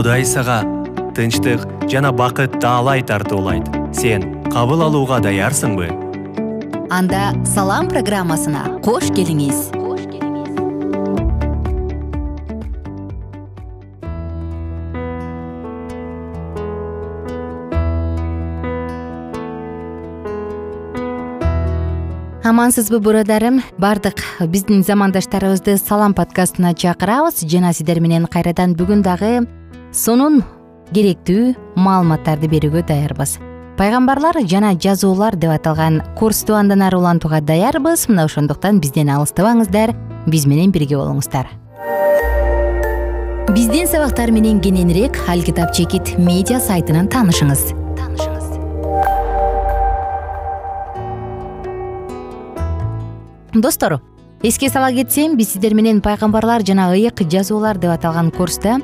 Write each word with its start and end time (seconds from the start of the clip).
кудай 0.00 0.22
сага 0.24 0.62
тынчтык 1.12 1.60
жана 1.92 2.08
бакыт 2.10 2.54
таалай 2.56 3.02
тартуулайт. 3.04 3.66
Сен 3.92 4.22
кабыл 4.48 4.80
алууга 4.86 5.18
даярсыңбы? 5.20 5.90
Анда 6.88 7.34
салам 7.44 7.90
программасына 7.92 8.80
кош 8.80 9.10
келиңиз. 9.12 9.68
Амансызбы 22.40 23.04
бурадарым? 23.04 23.60
Баардык 23.76 24.24
биздин 24.48 24.80
замандаштарыбызды 24.82 25.76
салам 25.76 26.16
подкастына 26.16 26.72
чакырабыз. 26.72 27.44
Жана 27.44 27.76
сиздер 27.76 28.00
менен 28.00 28.24
кайрадан 28.24 28.72
бүгүн 28.72 29.04
дагы 29.04 29.59
сонун 29.92 30.42
керектүү 30.94 31.54
маалыматтарды 31.78 32.50
берүүгө 32.50 32.82
даярбыз. 32.86 33.38
Пайгамбарлар 33.78 34.36
жана 34.46 34.74
жазуулар 34.74 35.36
деп 35.40 35.54
аталган 35.54 36.00
курсту 36.18 36.54
андан 36.54 36.82
ары 36.84 36.98
улантууга 36.98 37.40
даярбыз. 37.40 38.06
Мына 38.10 38.26
ошондуктан 38.28 38.80
бизден 38.80 39.10
алыстабаңыздар. 39.10 39.94
Биз 40.26 40.46
менен 40.46 40.70
бирге 40.70 40.98
болуңуздар. 41.00 41.48
Биздин 43.50 43.88
сабактар 43.90 44.30
менен 44.30 44.60
кененирээк 44.60 45.16
ал 45.26 45.42
китап 45.42 45.72
чекит 45.74 46.14
медиа 46.18 46.60
сайтынан 46.60 47.08
таанышыңыз 47.10 47.72
достор 53.54 54.00
эске 54.42 54.68
сала 54.70 54.92
кетсем 54.92 55.36
биз 55.36 55.50
сиздер 55.52 55.74
менен 55.74 56.00
пайгамбарлар 56.00 56.62
жана 56.62 56.92
ыйык 56.94 57.24
жазуулар 57.26 57.78
деп 57.78 57.90
аталган 57.90 58.30
курста 58.30 58.78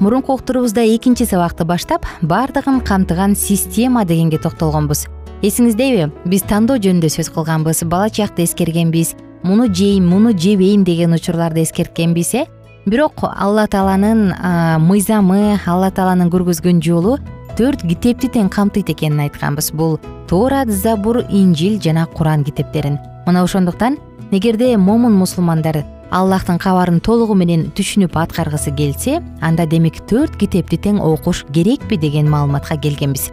мурунку 0.00 0.32
уктуруубузда 0.32 0.82
экинчи 0.96 1.24
сабакты 1.24 1.64
баштап 1.64 2.06
баардыгын 2.22 2.80
камтыган 2.80 3.36
система 3.36 4.04
дегенге 4.04 4.38
токтолгонбуз. 4.38 5.06
Эсиңиздеби 5.42 6.10
биз 6.24 6.42
тандоо 6.48 6.80
жөнүндө 6.80 7.10
сөз 7.12 7.28
кылганбыз. 7.32 7.84
Бала 7.84 8.10
чакта 8.10 8.42
эскергенбиз. 8.44 9.14
Муну 9.42 9.68
жейм 9.72 10.08
муну 10.08 10.32
жебейм 10.32 10.84
деген 10.84 11.12
учурларды 11.12 11.62
эскерткенбиз 11.62 12.34
э. 12.34 12.46
Бирок 12.86 13.22
алла 13.22 13.66
тааланын 13.68 14.34
мыйзамы 14.80 15.60
алла 15.66 15.90
тааланын 15.90 16.32
көргөзгөн 16.32 16.80
жолу 16.80 17.18
төрт 17.56 17.84
китепти 17.84 18.28
тең 18.28 18.48
камтыйт 18.48 18.90
экенин 18.90 19.20
айтканбыз. 19.28 19.72
Бул 19.72 19.98
тоорат 20.28 20.68
забур 20.68 21.24
инжил 21.28 21.80
жана 21.80 22.06
куран 22.06 22.44
китептерин. 22.44 22.98
Мына 23.26 23.44
ошондуктан 23.44 23.98
эгерде 24.30 24.76
момун 24.76 25.12
мусулмандар 25.12 25.84
аллахтын 26.10 26.58
кабарын 26.58 26.98
толугу 27.00 27.36
менен 27.38 27.68
түшүнүп 27.76 28.16
аткаргысы 28.18 28.72
келсе 28.74 29.20
анда 29.40 29.66
демек 29.66 30.00
төрт 30.10 30.34
китепти 30.40 30.76
тең 30.76 30.98
окуш 31.02 31.44
керекпи 31.54 31.96
деген 31.96 32.28
маалыматка 32.30 32.76
келгенбиз. 32.82 33.30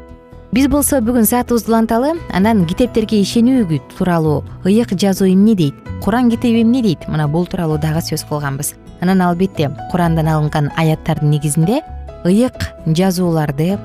Биз 0.53 0.69
болсо 0.71 1.01
бүгүн 1.03 1.25
саатыбызды 1.27 1.73
уланталы 1.73 2.13
анан 2.31 2.65
китептерге 2.69 3.19
ишенүү 3.23 3.81
тууралуу 3.97 4.43
ыйык 4.63 4.93
жазуу 4.93 5.27
эмне 5.27 5.55
дейт 5.55 5.75
куран 6.03 6.29
китеби 6.29 6.61
эмне 6.61 6.81
дейт 6.81 7.07
мына 7.09 7.27
бул 7.27 7.45
тууралуу 7.45 7.77
дагы 7.81 7.99
сөз 8.05 8.23
кылганбыз. 8.29 8.75
Анан 9.01 9.21
албетте 9.21 9.71
курандан 9.91 10.27
алынган 10.27 10.71
аяттардын 10.77 11.29
негизинде 11.31 11.81
ыйык 12.23 12.71
жазууларды 12.85 13.77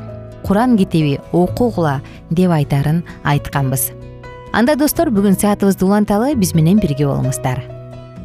куран 0.45 0.77
китеби 0.77 1.19
окугула 1.33 2.01
деп 2.31 2.51
айтаарын 2.51 3.05
айтканбыз. 3.25 3.91
Анда 4.53 4.77
достор 4.77 5.09
бүгүн 5.09 5.41
саатыбызды 5.41 5.85
уланталы 5.85 6.35
биз 6.37 6.55
менен 6.55 6.79
бирге 6.79 7.09
болуңуздар 7.09 7.82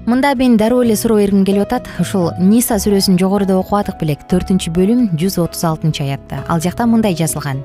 мында 0.07 0.33
мен 0.35 0.57
дароо 0.57 0.83
эле 0.83 0.95
суроо 0.95 1.17
бергим 1.17 1.43
келип 1.45 1.67
атат. 1.67 1.87
Ушул 1.99 2.31
ниса 2.39 2.79
сүрөсүн 2.79 3.19
жогоруда 3.19 3.59
окубадык 3.59 3.99
белек. 3.99 4.23
Төртүнчү 4.31 4.71
бөлүм 4.71 5.11
жүз 5.19 5.37
отуз 5.43 5.63
алтынчы 5.63 6.03
аятта. 6.07 6.43
Ал 6.47 6.61
жакта 6.63 6.87
мындай 6.87 7.15
жазылган. 7.15 7.63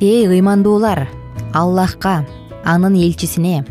Эй 0.00 0.26
ыймандуулар! 0.26 1.06
Аллахка 1.52 2.24
анын 2.66 2.96
элчисине 2.98 3.62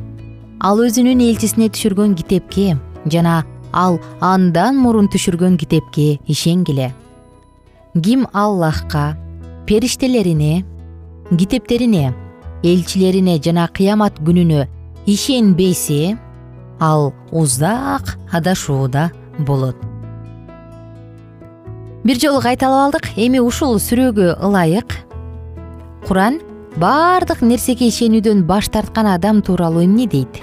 ал 0.64 0.80
өзүнүн 0.80 1.20
элчисине 1.28 1.68
түшүргөн 1.74 2.16
китепке 2.16 2.78
жана 3.12 3.42
ал 3.76 4.00
андан 4.24 4.80
мурун 4.80 5.10
түшүргөн 5.12 5.58
китепке 5.60 6.06
ишенгиле 6.32 6.94
ким 8.06 8.26
аллахка 8.34 9.18
периштелерине 9.68 10.64
китептерине 11.30 12.14
элчилерине 12.64 13.36
жана 13.44 13.68
кыямат 13.68 14.22
күнүнө 14.24 14.64
ишенбесе 15.06 16.16
ал 16.80 17.14
узак 17.32 18.18
адашууда 18.32 19.12
болот. 19.40 19.76
Бир 22.04 22.20
жолу 22.20 22.42
кайталап 22.42 22.94
алдык. 22.94 23.10
Эми 23.18 23.40
ушул 23.40 23.80
сүрөгө 23.82 24.36
ылайык. 24.38 24.94
Куран 26.06 26.38
баардык 26.78 27.42
нерсеге 27.42 27.88
ишенүүдөн 27.90 28.44
баш 28.46 28.70
тарткан 28.70 29.08
адам 29.10 29.42
тууралуу 29.42 29.82
эмне 29.86 30.06
дейт? 30.06 30.42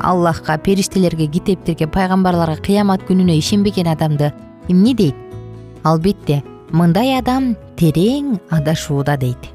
Аллахка 0.00 0.58
периштелерге 0.58 1.26
китептерге 1.26 1.88
пайгамбарларга 1.88 2.62
кыямат 2.62 3.02
күнүнө 3.08 3.34
ишенбеген 3.40 3.88
адамды 3.88 4.32
эмне 4.68 4.94
дейт? 4.94 5.16
Албетте 5.82 6.44
мындай 6.70 7.18
адам 7.18 7.56
терең 7.76 8.38
адашууда 8.50 9.16
дейт. 9.16 9.50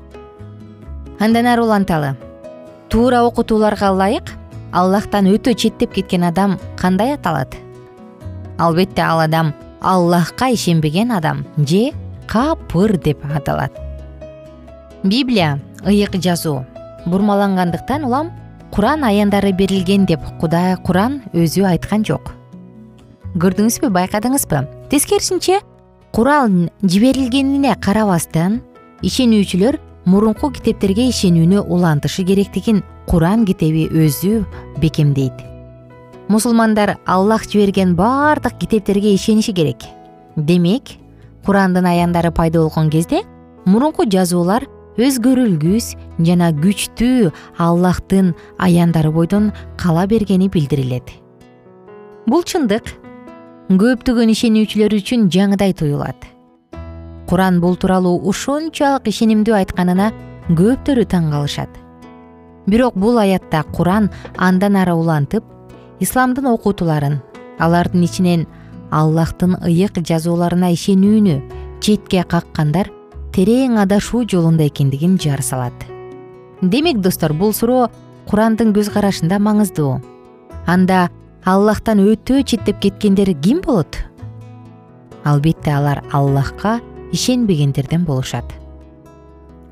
Андан 1.19 1.47
ары 1.47 1.63
уланталы. 1.63 2.17
Туура 2.89 3.23
окутууларга 3.23 3.93
ылайык 3.93 4.35
аллахтан 4.71 5.27
өтө 5.31 5.55
четтеп 5.55 5.93
кеткен 5.93 6.23
адам 6.23 6.57
кандай 6.77 7.13
аталат? 7.15 7.55
Албетте 8.57 9.01
ал 9.01 9.19
адам 9.19 9.53
аллахка 9.81 10.49
ишенбеген 10.53 11.11
адам 11.11 11.45
же 11.57 11.91
капыр 12.27 12.97
деп 12.97 13.23
аталат. 13.35 13.71
Библия 15.03 15.59
ыйык 15.85 16.15
жазуу. 16.21 16.65
Бурмалангандыктан 17.05 18.03
улам 18.03 18.31
куран 18.71 19.03
аяндары 19.03 19.51
берилген 19.53 20.05
деп 20.05 20.21
кудай 20.39 20.75
куран 20.77 21.21
өзү 21.33 21.65
айткан 21.65 22.05
жок. 22.05 22.33
Көрдүңүзбү 23.39 23.89
байкадыңызбы? 23.89 24.65
Тескерисинче 24.89 25.61
куран 26.11 26.69
жиберилгенине 26.83 27.75
карабастан 27.81 28.61
ишенүүчүлөр 29.01 29.79
мурунку 30.09 30.49
китептерге 30.49 31.05
ишенүүнү 31.11 31.61
улантышы 31.69 32.23
керектигин 32.25 32.81
куран 33.09 33.43
китеби 33.45 33.85
өзү 33.93 34.41
бекемдейт. 34.81 35.43
Мусулмандар 36.29 36.95
аллах 37.05 37.45
жиберген 37.45 37.95
баардык 37.95 38.57
китептерге 38.57 39.13
ишениши 39.13 39.53
керек. 39.53 39.85
Демек 40.35 40.95
курандын 41.45 41.85
аяндары 41.85 42.31
пайда 42.31 42.63
болгон 42.63 42.89
кезде 42.89 43.21
мурунку 43.65 44.07
жазуулар 44.09 44.65
өзгөрүлгүс 44.97 45.91
жана 46.25 46.49
күчтүү 46.57 47.29
аллахтын 47.57 48.33
аяндары 48.57 49.11
бойдон 49.13 49.51
кала 49.77 50.07
бергени 50.07 50.49
билдирилет. 50.49 51.13
Бул 52.25 52.41
чындык 52.43 52.95
көптөгөн 53.69 54.33
ишенүүчүлөр 54.33 54.99
үчүн 55.03 55.29
жаңыдай 55.29 55.77
туюлат 55.77 56.38
куран 57.29 57.59
бул 57.61 57.75
тууралуу 57.77 58.17
ушунчалык 58.31 59.07
ишенимдүү 59.11 59.55
айтканына 59.61 60.09
көптөрү 60.49 61.05
таң 61.13 61.29
калышат 61.33 61.69
бирок 62.69 62.97
бул 62.97 63.19
аятта 63.21 63.63
куран 63.75 64.09
андан 64.37 64.75
ары 64.81 64.95
улантып 64.97 65.43
исламдын 66.01 66.49
окутууларын 66.53 67.19
алардын 67.59 68.03
ичинен 68.07 68.47
аллахтын 68.91 69.59
ыйык 69.61 70.01
жазууларына 70.09 70.71
ишенүүнү 70.73 71.37
четке 71.85 72.23
каккандар 72.23 72.89
терең 73.35 73.77
адашуу 73.83 74.25
жолунда 74.27 74.65
экендигин 74.67 75.17
жар 75.21 75.41
салат. 75.45 75.73
Демек 76.61 76.99
достор 76.99 77.33
бул 77.33 77.53
суроо 77.53 77.89
курандын 78.27 78.73
көз 78.73 78.89
карашында 78.93 79.39
маңыздуу 79.39 79.99
анда 80.67 81.09
аллахтан 81.45 82.01
өтө 82.03 82.43
четтеп 82.43 82.81
кеткендер 82.83 83.33
ким 83.41 83.61
болот? 83.61 84.01
Албетте 85.23 85.71
алар 85.71 86.03
аллахка 86.11 86.79
ишенбегендерден 87.11 88.05
болушат. 88.05 88.45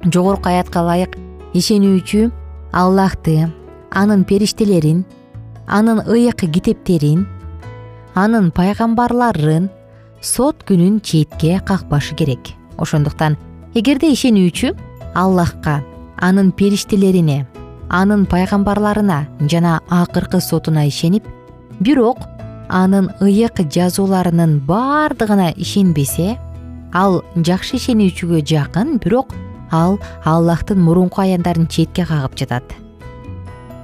Жогорку 0.04 0.50
аятка 0.50 0.82
ылайык 0.82 1.18
ишенүүчү 1.54 2.30
аллахты 2.72 3.50
анын 3.92 4.24
периштелерин 4.26 5.06
анын 5.68 6.04
ыйык 6.06 6.46
китептерин 6.54 7.26
анын 8.16 8.52
пайгамбарларын 8.52 9.70
сот 10.22 10.64
күнүн 10.68 11.02
четке 11.02 11.60
какпашы 11.66 12.16
керек. 12.16 12.54
Ошондуктан 12.78 13.38
эгерде 13.74 14.12
ишенүүчү 14.14 14.74
аллахка 15.16 15.84
анын 16.18 16.52
периштелерине 16.52 17.46
анын 17.90 18.26
пайгамбарларына 18.26 19.28
жана 19.50 19.82
акыркы 19.90 20.42
сотуна 20.42 20.88
ишенип 20.88 21.26
бирок 21.80 22.18
анын 22.70 23.10
ыйык 23.22 23.62
жазууларынын 23.74 24.60
баардыгына 24.68 25.54
ишенбесе 25.56 26.38
ал 26.94 27.22
жакшы 27.36 27.78
ишенүүчүгө 27.78 28.42
жакын 28.48 28.98
бирок 29.04 29.34
ал 29.72 29.98
аллахтын 30.24 30.80
мурунку 30.80 31.22
аяндарын 31.22 31.68
четке 31.68 32.06
кагып 32.06 32.38
жатат. 32.40 32.64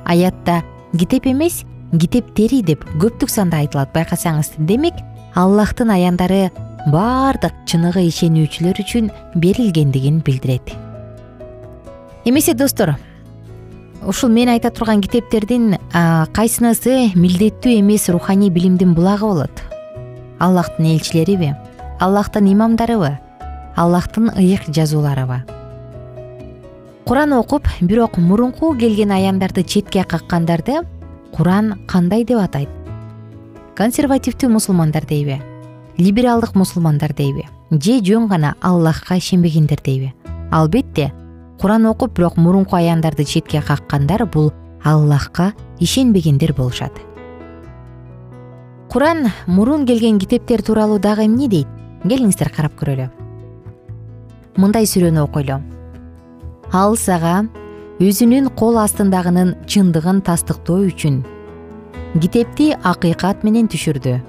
Аятта 0.06 0.62
китеп 0.98 1.28
эмес 1.28 1.64
китептери 1.92 2.62
деп 2.64 2.86
көптүк 3.00 3.30
санда 3.30 3.60
айтылат 3.64 3.94
байкасаңыз. 3.94 4.54
Демек 4.58 4.96
аллахтын 5.36 5.92
аяндары 5.94 6.52
баардык 6.92 7.54
чыныгы 7.68 8.06
ишенүүчүлөр 8.10 8.80
үчүн 8.84 9.12
берилгендигин 9.36 10.22
билдирет. 10.26 10.74
Эмесе 12.26 12.54
достор 12.54 12.96
ушул 14.08 14.30
мен 14.30 14.50
айта 14.50 14.72
турган 14.72 15.02
китептердин 15.04 15.78
кайсынысы 16.36 17.12
милдеттүү 17.16 17.80
эмес 17.80 18.10
руханий 18.10 18.50
билимдин 18.50 18.94
булагы 18.96 19.28
болот. 19.28 19.64
Аллахтын 20.40 20.92
элчилериби 20.96 21.54
аллахтын 22.04 22.52
имамдарыбы 22.52 23.18
аллахтын 23.78 24.30
ыйык 24.36 24.64
жазууларыбы. 24.68 25.46
Куран 27.06 27.32
окуп 27.32 27.68
бирок 27.80 28.18
мурунку 28.18 28.76
келген 28.76 29.12
аямдарды 29.12 29.64
четке 29.64 30.04
каккандарды 30.04 30.82
куран 31.32 31.86
кандай 31.88 32.26
деп 32.26 32.42
атайт? 32.44 32.68
Консервативдүү 33.78 34.50
мусулмандар 34.52 35.06
дейби 35.08 35.38
либералдык 35.98 36.56
мусулмандар 36.56 37.14
дейби 37.14 37.48
же 37.72 38.02
жөн 38.04 38.28
гана 38.28 38.56
аллахка 38.62 39.16
ишенбегендер 39.16 39.80
дейби 39.82 40.14
албетте 40.52 41.14
куран 41.62 41.86
окуп 41.86 42.18
бирок 42.18 42.36
мурунку 42.36 42.76
аямдарды 42.76 43.24
четке 43.24 43.62
каккандар 43.62 44.26
бул 44.26 44.52
аллахка 44.84 45.54
ишенбегендер 45.80 46.54
болушат. 46.54 46.92
Куран 48.92 49.32
мурун 49.48 49.86
келген 49.86 50.20
китептер 50.20 50.62
тууралуу 50.62 51.00
дагы 51.00 51.28
эмне 51.28 51.48
дейт 51.48 51.68
келиңиздер 52.04 52.52
карап 52.54 52.76
көрөлү. 52.80 53.08
Мындай 54.60 54.86
сүрөнү 54.90 55.24
окуйлу. 55.24 55.60
Ал 56.74 56.98
сага 57.00 57.44
өзүнүн 58.04 58.50
кол 58.60 58.78
астындагынын 58.82 59.56
чындыгын 59.70 60.22
тастыктоо 60.28 60.84
үчүн 60.90 61.22
китепти 62.22 62.74
акыйкат 62.92 63.44
менен 63.48 63.70
түшүрдү. 63.72 64.20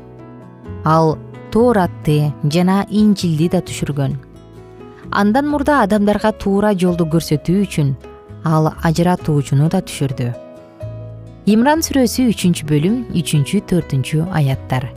Ал 0.85 1.17
тооратты 1.53 2.33
жана 2.53 2.85
инжилди 2.89 3.51
да 3.53 3.61
түшүргөн. 3.61 4.17
Андан 5.11 5.49
мурда 5.51 5.83
адамдарга 5.85 6.33
туура 6.41 6.73
жолду 6.75 7.05
көрсөтүү 7.05 7.67
үчүн 7.67 7.95
ал 8.45 8.73
ажыратуучуну 8.83 9.69
да 9.69 9.83
түшүрдү. 9.85 10.33
Имран 11.53 11.85
сүрөсү 11.85 12.31
үчүнчү 12.33 12.69
бөлүм 12.71 13.01
үчүнчү 13.21 13.65
төртүнчү 13.69 14.29
аяттар 14.33 14.89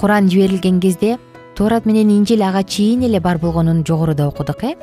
куран 0.00 0.30
жиберилген 0.30 0.80
кезде 0.80 1.18
тоорат 1.56 1.84
менен 1.84 2.08
инжил 2.08 2.42
ага 2.42 2.62
чейин 2.62 3.02
эле 3.04 3.20
бар 3.20 3.38
болгонун 3.38 3.84
жогоруда 3.84 4.28
окудук 4.28 4.64
э? 4.64 4.74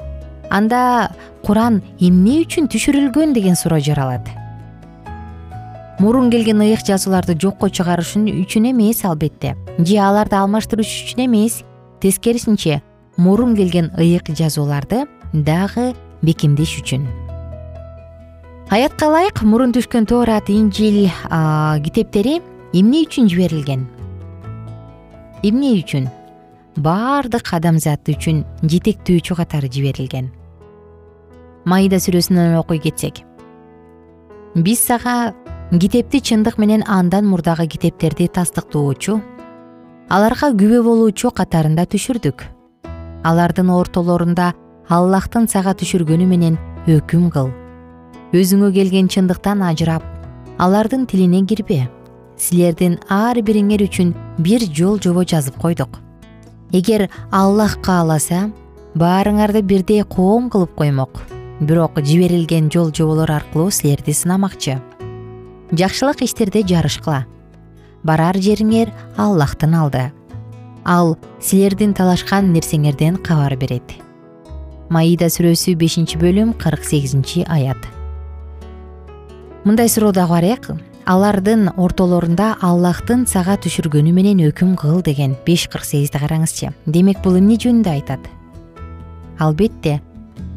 Анда 0.49 1.09
куран 1.43 1.81
эмне 1.99 2.43
үчүн 2.45 2.69
түшүрүлгөн 2.69 3.33
деген 3.33 3.55
суроо 3.55 3.79
жаралат? 3.79 4.29
Мурун 5.99 6.29
келген 6.29 6.61
ыйык 6.61 6.85
жазууларды 6.85 7.33
жокко 7.33 7.69
чыгарыш 7.69 8.13
үчүн 8.15 8.69
эмес 8.71 9.03
албетте. 9.03 9.55
Же 9.79 9.97
аларды 9.97 10.37
алмаштырыш 10.37 10.85
үчүн 10.85 11.25
эмес. 11.25 11.63
Тескерисинче 11.99 12.83
мурун 13.17 13.55
келген 13.55 13.89
ыйык 13.97 14.29
жазууларды 14.37 15.07
дагы 15.33 15.95
бекемдеш 16.21 16.77
үчүн. 16.83 17.09
Аятка 18.69 19.09
ылайык 19.09 19.41
мурун 19.41 19.73
түшкөн 19.73 20.05
тоорат 20.05 20.51
инжил 20.53 21.09
китептери 21.81 22.43
эмне 22.71 23.07
үчүн 23.07 23.33
жиберилген 23.33 23.96
эмне 25.43 25.73
үчүн? 25.81 26.07
Баардык 26.77 27.53
адамзат 27.53 28.09
үчүн 28.09 28.43
жетектөөчү 28.63 29.37
катары 29.37 29.69
жиберилген. 29.69 30.29
Майда 31.65 31.99
сүрөсүнөн 32.01 32.57
окуй 32.59 32.79
кетсек. 32.79 33.23
Биз 34.55 34.81
сага 34.85 35.33
китепти 35.71 36.21
чындык 36.21 36.57
менен 36.57 36.83
андан 36.87 37.25
мурдагы 37.25 37.67
китептерди 37.67 38.27
тастыктоочу 38.27 39.19
аларга 40.09 40.53
күбө 40.55 40.83
болуучу 40.85 41.33
катарында 41.35 41.85
түшүрдүк. 41.91 42.45
Алардын 43.27 43.69
ортолорунда 43.73 44.53
аллахтын 44.87 45.49
сага 45.51 45.73
түшүргөнү 45.75 46.27
менен 46.29 46.57
өкүм 46.87 47.27
кыл. 47.33 47.51
Өзүңө 48.31 48.71
келген 48.75 49.09
чындыктан 49.11 49.61
ажырап 49.65 50.05
алардын 50.57 51.05
тилине 51.05 51.43
кирбе 51.45 51.85
силердин 52.37 52.97
ар 53.09 53.37
бириңер 53.41 53.83
үчүн 53.87 54.13
бир 54.41 54.63
жол 54.73 54.99
жобо 55.01 55.25
жазып 55.25 55.57
койдук. 55.61 55.99
Эгер 56.71 57.07
аллах 57.31 57.77
кааласа 57.81 58.51
баарыңарды 58.95 59.61
бирдей 59.61 60.03
коом 60.03 60.49
кылып 60.49 60.75
коймок. 60.75 61.23
Бирок 61.59 61.97
жиберилген 61.97 62.69
жол 62.73 62.91
жоболор 62.93 63.31
аркылуу 63.31 63.71
силерди 63.71 64.13
сынамакчы. 64.13 64.77
Жакшылык 65.71 66.21
иштерде 66.21 66.61
жарышкыла. 66.63 67.25
Барар 68.03 68.37
жериңер 68.37 68.93
аллахтын 69.17 69.73
алды. 69.75 70.11
Ал 70.85 71.17
силердин 71.41 71.93
талашкан 71.93 72.53
нерсеңерден 72.53 73.17
кабар 73.17 73.57
берет. 73.57 73.97
Маида 74.89 75.27
сүрөсү 75.27 75.73
бешинчи 75.75 76.19
бөлүм 76.21 76.53
кырк 76.61 76.85
сегизинчи 76.85 77.43
аят. 77.49 77.81
Мындай 79.65 79.89
суроо 79.89 80.13
дагы 80.13 80.29
бар 80.29 80.43
э 80.43 80.57
алардын 81.07 81.69
ортолорунда 81.80 82.57
аллахтын 82.59 83.21
сага 83.31 83.54
түшүргөнү 83.63 84.12
менен 84.12 84.42
өкүм 84.50 84.74
кыл 84.75 85.00
деген 85.00 85.38
беш 85.45 85.63
кырк 85.71 85.86
сегизди 85.88 86.19
караңызчы. 86.19 86.74
Демек 86.86 87.21
бул 87.24 87.38
эмне 87.39 87.56
жөнүндө 87.56 87.94
айтат? 87.94 88.25
Албетте 89.39 90.01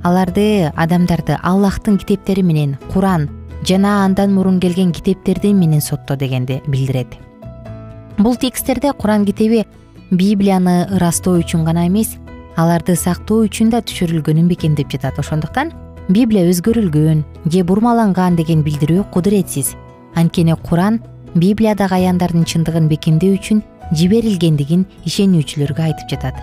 аларды 0.03 0.73
адамдарды 0.75 1.37
аллахтын 1.39 2.01
китептери 2.03 2.43
менен 2.43 2.73
куран 2.91 3.29
жана 3.63 4.01
андан 4.05 4.35
мурун 4.35 4.59
келген 4.61 4.91
китептерди 4.91 5.53
менен 5.55 5.81
сотто 5.81 6.17
дегенди 6.17 6.61
билдирет. 6.67 7.15
Бул 8.19 8.35
тексттерде 8.35 8.93
куран 8.93 9.25
китеби 9.27 9.67
библияны 10.11 10.89
ырастоо 10.97 11.39
үчүн 11.39 11.63
гана 11.65 11.87
эмес 11.87 12.17
аларды 12.57 12.97
сактоо 12.97 13.45
үчүн 13.47 13.71
да 13.71 13.85
түшүрүлгөнүн 13.87 14.51
бекемдеп 14.51 14.91
жатат. 14.91 15.23
Ошондуктан 15.23 15.71
библия 16.09 16.51
өзгөрүлгөн 16.51 17.23
же 17.47 17.63
бурмаланган 17.63 18.35
деген 18.35 18.67
билдирүү 18.67 19.07
кудуретсиз 19.15 19.77
анткени 20.15 20.55
куран 20.69 21.01
библиядагы 21.35 21.95
аяндардын 22.01 22.45
чындыгын 22.45 22.89
бекемдөө 22.91 23.37
үчүн 23.39 23.63
жиберилгендигин 23.95 24.87
ишенүүчүлөргө 25.07 25.85
айтып 25.87 26.11
жатат. 26.11 26.37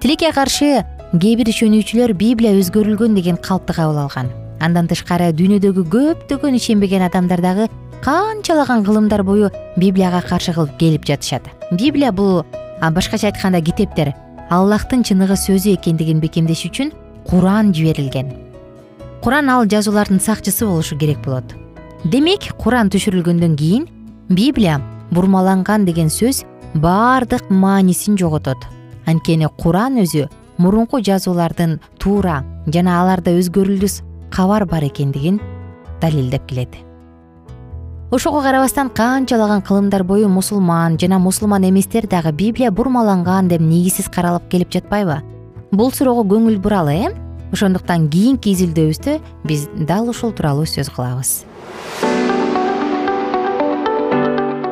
Тилекке 0.00 0.32
каршы 0.34 0.82
кээ 1.12 1.36
бир 1.38 1.50
ишенүүчүлөр 1.50 2.14
библия 2.14 2.54
өзгөрүлгөн 2.58 3.14
деген 3.18 3.36
калпты 3.36 3.74
кабыл 3.76 3.98
алган. 4.04 4.30
Андан 4.60 4.88
тышкары 4.90 5.30
дүйнөдөгү 5.36 5.86
көптөгөн 5.90 6.58
ишенбеген 6.58 7.06
адамдар 7.06 7.40
дагы 7.42 7.68
канчалаган 8.04 8.84
кылымдар 8.84 9.22
бою 9.22 9.50
библияга 9.76 10.22
каршы 10.22 10.52
кылып 10.52 10.76
келип 10.78 11.06
жатышат. 11.06 11.42
Библия 11.70 12.12
бул 12.12 12.44
башкача 12.80 13.30
айтканда 13.30 13.60
китептер 13.60 14.14
аллахтын 14.50 15.02
чыныгы 15.06 15.38
сөзү 15.38 15.76
экендигин 15.76 16.20
бекемдеш 16.20 16.66
үчүн 16.70 16.92
куран 17.28 17.74
жиберилген. 17.74 18.32
Куран 19.22 19.50
ал 19.50 19.66
жазуулардын 19.66 20.20
сакчысы 20.20 20.66
болушу 20.66 20.96
керек 20.98 21.20
болот 21.24 21.54
демек 22.04 22.54
куран 22.56 22.88
түшүрүлгөндөн 22.88 23.56
кийин 23.60 23.86
библия 24.28 24.80
бурмаланган 25.10 25.84
деген 25.84 26.08
сөз 26.08 26.44
баардык 26.74 27.50
маанисин 27.50 28.16
жоготот. 28.16 28.56
Анткени 29.06 29.48
куран 29.58 29.98
өзү 30.00 30.28
мурунку 30.56 31.00
жазуулардын 31.00 31.78
туура 31.98 32.44
жана 32.66 33.00
аларда 33.02 33.34
өзгөрүлүс 33.36 34.00
кабар 34.30 34.64
бар 34.64 34.84
экендигин 34.84 35.40
далилдеп 36.00 36.46
келет 36.46 36.76
ошого 38.10 38.42
карабастан 38.42 38.90
канчалаган 38.90 39.62
кылымдар 39.62 40.04
бою 40.04 40.28
мусулман 40.28 40.98
жана 40.98 41.18
мусулман 41.18 41.68
эместер 41.68 42.06
дагы 42.06 42.32
библия 42.32 42.70
бурмаланган 42.70 43.48
деп 43.48 43.60
негизсиз 43.60 44.08
каралып 44.08 44.48
келип 44.48 44.72
жатпайбы? 44.72 45.22
Бул 45.72 45.92
суроого 45.92 46.24
көңүл 46.24 46.58
буралы 46.58 46.94
э 46.94 47.29
ошондуктан 47.52 48.08
кийинки 48.10 48.52
изилдөөбүздө 48.54 49.18
биз 49.44 49.66
дал 49.74 50.08
ушул 50.10 50.32
тууралуу 50.32 50.66
сөз 50.66 50.90
кылабыз. 50.94 51.44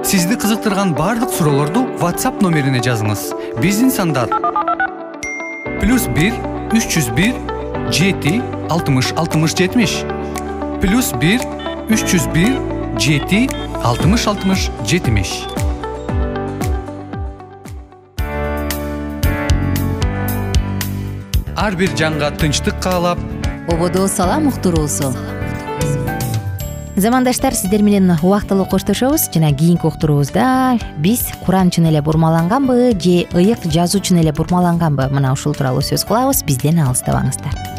Сизди 0.08 0.38
кызыктырган 0.40 0.94
баардык 0.96 1.30
суроолорду 1.36 1.84
whatsapp 2.00 2.40
номерине 2.40 2.80
жазыңыз. 2.80 3.28
Биздин 3.60 3.90
сандар 3.90 4.30
плюс 5.82 6.08
бир 6.16 6.32
үч 6.72 6.88
жүз 6.94 7.12
бир 7.18 7.36
жети 7.92 8.38
алтымыш 8.70 9.12
алтымыш 9.16 9.56
жетимиш. 9.58 10.00
Плюс 10.80 11.12
бир 11.20 11.44
үч 11.92 12.06
жүз 12.08 12.30
бир 12.32 12.56
жети 12.98 13.46
алтымыш 13.84 14.26
алтымыш 14.32 14.70
жетимиш 14.86 15.57
ар 21.58 21.74
бир 21.74 21.90
жанга 21.98 22.30
тынчтык 22.30 22.76
каалап 22.78 23.18
ободо 23.66 24.06
салам 24.06 24.46
уктуруусу 24.46 25.08
замандаштар 26.94 27.54
сиздер 27.54 27.82
менен 27.82 28.12
убактылуу 28.22 28.64
коштошобуз 28.64 29.26
жана 29.34 29.50
кийинки 29.52 29.86
уктуруубузда 29.86 30.78
биз 30.98 31.24
куран 31.44 31.70
чын 31.70 31.88
эле 31.90 32.00
бурмаланганбы 32.00 32.94
же 33.02 33.26
ыйык 33.34 33.66
жазуу 33.74 34.00
чын 34.00 34.20
эле 34.22 34.32
бурмаланганбы 34.32 35.08
мына 35.10 35.32
ушул 35.32 35.54
тууралуу 35.54 35.82
сөз 35.82 36.06
кылабыз 36.06 36.44
бизден 36.46 36.78
алыстабаңыздар 36.78 37.77